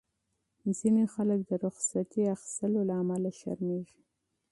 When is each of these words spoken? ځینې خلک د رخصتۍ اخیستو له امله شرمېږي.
ځینې 0.77 1.03
خلک 1.13 1.39
د 1.49 1.51
رخصتۍ 1.65 2.23
اخیستو 2.35 2.79
له 2.87 2.93
امله 3.01 3.31
شرمېږي. 3.39 3.99